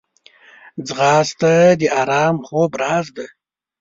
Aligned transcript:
ځغاسته 0.87 1.53
د 1.79 1.81
ارام 2.01 2.35
خوب 2.45 2.71
راز 2.81 3.05
ده 3.15 3.25